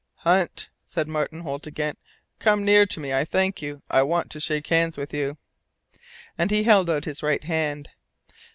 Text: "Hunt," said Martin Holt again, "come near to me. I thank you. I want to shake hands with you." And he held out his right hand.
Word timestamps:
"Hunt," 0.25 0.69
said 0.83 1.07
Martin 1.07 1.41
Holt 1.41 1.67
again, 1.67 1.93
"come 2.39 2.65
near 2.65 2.87
to 2.87 2.99
me. 2.99 3.13
I 3.13 3.23
thank 3.23 3.61
you. 3.61 3.83
I 3.87 4.01
want 4.01 4.31
to 4.31 4.39
shake 4.39 4.65
hands 4.69 4.97
with 4.97 5.13
you." 5.13 5.37
And 6.39 6.49
he 6.49 6.63
held 6.63 6.89
out 6.89 7.05
his 7.05 7.21
right 7.21 7.43
hand. 7.43 7.87